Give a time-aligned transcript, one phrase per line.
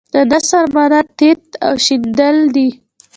[0.13, 2.67] د نثر معنی تیت او شیندل دي.